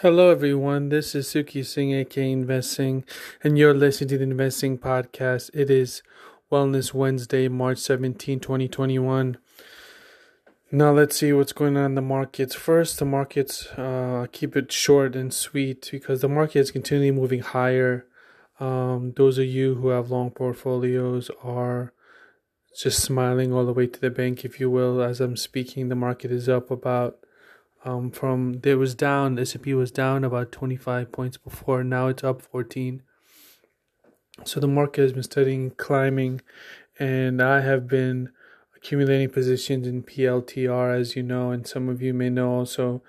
Hello, 0.00 0.30
everyone. 0.30 0.90
This 0.90 1.16
is 1.16 1.26
Suki 1.26 1.66
Singh, 1.66 1.92
aka 1.92 2.30
Investing, 2.30 3.04
and 3.42 3.58
you're 3.58 3.74
listening 3.74 4.10
to 4.10 4.18
the 4.18 4.22
Investing 4.22 4.78
Podcast. 4.78 5.50
It 5.52 5.70
is 5.70 6.04
Wellness 6.52 6.94
Wednesday, 6.94 7.48
March 7.48 7.78
17, 7.78 8.38
2021. 8.38 9.38
Now, 10.70 10.92
let's 10.92 11.16
see 11.16 11.32
what's 11.32 11.52
going 11.52 11.76
on 11.76 11.86
in 11.86 11.94
the 11.96 12.00
markets. 12.00 12.54
First, 12.54 13.00
the 13.00 13.06
markets, 13.06 13.66
uh, 13.72 14.28
keep 14.30 14.56
it 14.56 14.70
short 14.70 15.16
and 15.16 15.34
sweet 15.34 15.88
because 15.90 16.20
the 16.20 16.28
market 16.28 16.60
is 16.60 16.70
continually 16.70 17.10
moving 17.10 17.40
higher. 17.40 18.06
Um, 18.60 19.14
those 19.16 19.36
of 19.36 19.46
you 19.46 19.74
who 19.74 19.88
have 19.88 20.12
long 20.12 20.30
portfolios 20.30 21.28
are 21.42 21.92
just 22.80 23.02
smiling 23.02 23.52
all 23.52 23.66
the 23.66 23.74
way 23.74 23.88
to 23.88 24.00
the 24.00 24.10
bank, 24.10 24.44
if 24.44 24.60
you 24.60 24.70
will. 24.70 25.02
As 25.02 25.20
I'm 25.20 25.36
speaking, 25.36 25.88
the 25.88 25.96
market 25.96 26.30
is 26.30 26.48
up 26.48 26.70
about 26.70 27.18
um, 27.84 28.10
from 28.10 28.60
there 28.60 28.78
was 28.78 28.94
down 28.94 29.38
S&P 29.38 29.74
was 29.74 29.90
down 29.90 30.24
about 30.24 30.52
25 30.52 31.12
points 31.12 31.36
before 31.36 31.84
now 31.84 32.08
it's 32.08 32.24
up 32.24 32.42
14 32.42 33.02
so 34.44 34.60
the 34.60 34.68
market 34.68 35.02
has 35.02 35.12
been 35.12 35.22
studying 35.22 35.70
climbing 35.70 36.40
and 36.98 37.42
I 37.42 37.60
have 37.60 37.86
been 37.86 38.30
accumulating 38.76 39.30
positions 39.30 39.86
in 39.86 40.02
PLTR 40.02 40.98
as 40.98 41.16
you 41.16 41.22
know 41.22 41.50
and 41.50 41.66
some 41.66 41.88
of 41.88 42.00
you 42.00 42.14
may 42.14 42.30
know 42.30 42.50
also 42.50 43.02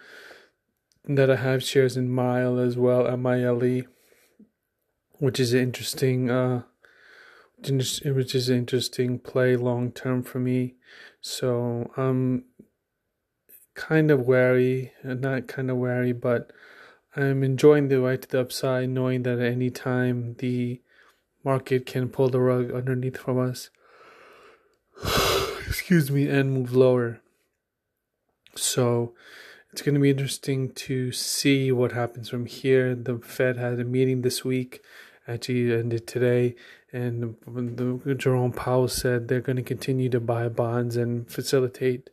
that 1.05 1.29
I 1.29 1.37
have 1.37 1.63
shares 1.63 1.97
in 1.97 2.09
Mile 2.09 2.59
as 2.59 2.77
well 2.77 3.15
MILE 3.17 3.83
which 5.19 5.39
is 5.39 5.53
interesting 5.53 6.29
uh 6.29 6.63
which 7.61 8.35
is 8.35 8.49
an 8.49 8.57
interesting 8.57 9.19
play 9.19 9.57
long 9.57 9.91
term 9.91 10.23
for 10.23 10.39
me. 10.39 10.75
So 11.21 11.91
um 11.97 12.45
kind 13.79 14.11
of 14.11 14.27
wary, 14.27 14.91
uh, 15.07 15.13
not 15.13 15.47
kind 15.47 15.71
of 15.71 15.77
wary, 15.77 16.11
but 16.11 16.51
I'm 17.15 17.43
enjoying 17.43 17.87
the 17.87 18.01
right 18.01 18.21
to 18.21 18.27
the 18.27 18.41
upside, 18.41 18.89
knowing 18.89 19.23
that 19.23 19.39
at 19.39 19.53
any 19.53 19.69
time 19.69 20.35
the 20.39 20.81
market 21.45 21.85
can 21.85 22.09
pull 22.09 22.29
the 22.29 22.41
rug 22.41 22.71
underneath 22.71 23.17
from 23.17 23.39
us. 23.39 23.69
Excuse 25.65 26.11
me, 26.11 26.27
and 26.27 26.53
move 26.53 26.75
lower. 26.75 27.21
So 28.55 29.13
it's 29.71 29.81
going 29.81 29.95
to 29.95 30.01
be 30.01 30.09
interesting 30.09 30.73
to 30.73 31.13
see 31.13 31.71
what 31.71 31.93
happens 31.93 32.27
from 32.27 32.47
here. 32.47 32.93
The 32.95 33.19
Fed 33.19 33.55
had 33.55 33.79
a 33.79 33.85
meeting 33.85 34.23
this 34.23 34.43
week, 34.43 34.83
actually 35.25 35.73
ended 35.73 36.05
today, 36.05 36.55
and 36.91 37.37
the, 37.47 38.15
Jerome 38.15 38.51
Powell 38.51 38.89
said 38.89 39.27
they're 39.27 39.39
going 39.39 39.55
to 39.55 39.63
continue 39.63 40.09
to 40.09 40.19
buy 40.19 40.49
bonds 40.49 40.97
and 40.97 41.31
facilitate 41.31 42.09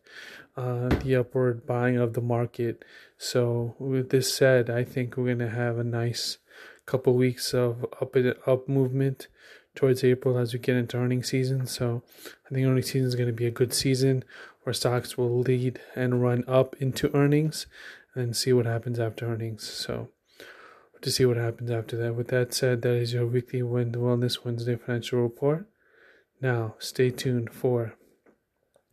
uh, 0.57 0.89
the 0.89 1.17
upward 1.17 1.67
buying 1.67 1.99
of 1.99 2.15
the 2.15 2.21
market. 2.21 2.85
So, 3.19 3.75
with 3.79 4.11
this 4.11 4.35
said, 4.35 4.71
I 4.71 4.85
think 4.85 5.17
we're 5.17 5.35
to 5.37 5.51
have 5.51 5.79
a 5.79 5.85
nice 5.85 6.39
couple 6.87 7.15
weeks 7.15 7.53
of 7.53 7.85
up 8.01 8.17
up 8.47 8.69
movement 8.69 9.29
towards 9.75 10.03
April 10.03 10.39
as 10.39 10.53
we 10.53 10.59
get 10.59 10.77
into 10.77 10.97
earnings 10.97 11.29
season. 11.29 11.67
So, 11.67 12.03
I 12.51 12.55
think 12.55 12.67
earnings 12.67 12.91
season 12.91 13.09
is 13.09 13.15
going 13.15 13.29
to 13.29 13.33
be 13.33 13.47
a 13.47 13.51
good 13.51 13.75
season 13.75 14.25
where 14.63 14.73
stocks 14.73 15.17
will 15.17 15.39
lead 15.41 15.81
and 15.95 16.23
run 16.23 16.45
up 16.49 16.75
into 16.81 17.15
earnings 17.15 17.67
and 18.15 18.37
see 18.37 18.53
what 18.53 18.67
happens 18.67 18.99
after 18.99 19.27
earnings. 19.27 19.69
So, 19.69 20.09
to 21.03 21.11
see 21.11 21.25
what 21.25 21.37
happens 21.37 21.71
after 21.71 21.97
that. 21.99 22.15
With 22.15 22.29
that 22.29 22.55
said, 22.55 22.83
that 22.83 22.95
is 22.95 23.13
your 23.13 23.27
weekly 23.27 23.61
Wellness 23.61 24.45
Wednesday 24.45 24.77
financial 24.77 25.21
report. 25.21 25.69
Now, 26.41 26.75
stay 26.79 27.11
tuned 27.11 27.53
for 27.53 27.95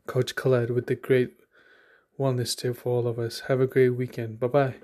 Coach 0.06 0.36
Colette 0.36 0.72
with 0.72 0.88
the 0.88 0.96
great 0.96 1.34
wellness 2.20 2.56
tip 2.56 2.78
for 2.78 2.90
all 2.90 3.08
of 3.08 3.20
us. 3.20 3.42
Have 3.42 3.60
a 3.60 3.68
great 3.68 3.90
weekend. 3.90 4.40
Bye 4.40 4.48
bye. 4.48 4.76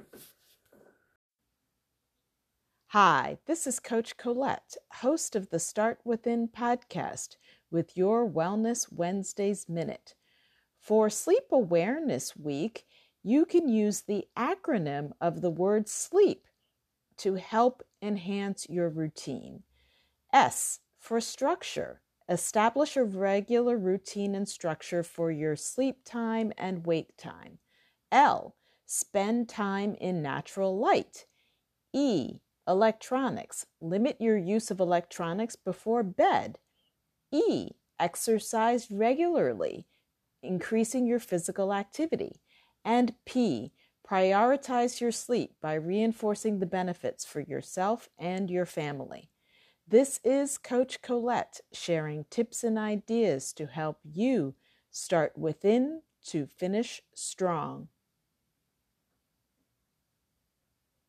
Hi, 2.88 3.38
this 3.46 3.68
is 3.68 3.80
Coach 3.80 4.18
Colette, 4.18 4.76
host 4.94 5.36
of 5.36 5.52
the 5.52 5.60
Start 5.60 6.00
Within 6.04 6.48
podcast 6.48 7.36
with 7.70 7.96
your 7.96 8.28
Wellness 8.28 8.92
Wednesdays 8.92 9.70
Minute. 9.70 10.16
For 10.80 11.10
Sleep 11.10 11.44
Awareness 11.52 12.36
Week, 12.36 12.86
you 13.22 13.46
can 13.46 13.70
use 13.70 14.02
the 14.02 14.26
acronym 14.36 15.12
of 15.22 15.42
the 15.42 15.52
word 15.52 15.88
sleep 15.88 16.48
to 17.18 17.36
help 17.36 17.84
enhance 18.02 18.66
your 18.70 18.90
routine. 18.90 19.64
S 20.34 20.80
for 20.98 21.22
structure. 21.22 22.02
Establish 22.30 22.96
a 22.96 23.04
regular 23.04 23.76
routine 23.76 24.36
and 24.36 24.48
structure 24.48 25.02
for 25.02 25.32
your 25.32 25.56
sleep 25.56 26.06
time 26.06 26.54
and 26.60 26.86
wake 26.86 27.18
time. 27.18 27.58
L. 28.12 28.56
Spend 28.86 29.50
time 29.50 29.96
in 29.96 30.22
natural 30.22 30.78
light. 30.78 31.26
E. 31.92 32.42
Electronics. 32.68 33.66
Limit 33.82 34.18
your 34.20 34.38
use 34.38 34.70
of 34.70 34.80
electronics 34.80 35.56
before 35.56 36.04
bed. 36.04 36.60
E. 37.32 37.72
Exercise 38.00 38.92
regularly, 38.92 39.88
increasing 40.44 41.08
your 41.08 41.20
physical 41.20 41.74
activity. 41.74 42.42
And 42.86 43.16
P. 43.26 43.72
Prioritize 44.08 45.02
your 45.02 45.12
sleep 45.12 45.56
by 45.62 45.74
reinforcing 45.74 46.60
the 46.60 46.68
benefits 46.68 47.26
for 47.26 47.42
yourself 47.42 48.08
and 48.20 48.52
your 48.52 48.68
family. 48.68 49.32
This 49.90 50.20
is 50.24 50.60
Coach 50.60 51.02
Colette 51.02 51.62
sharing 51.74 52.26
tips 52.26 52.64
and 52.64 52.78
ideas 52.78 53.52
to 53.54 53.66
help 53.66 53.98
you 54.04 54.54
start 54.92 55.36
within 55.36 56.04
to 56.28 56.46
finish 56.46 57.02
strong. 57.16 57.88